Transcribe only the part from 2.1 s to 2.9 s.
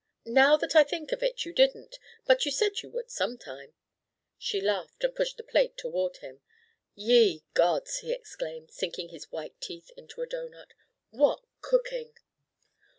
but you said you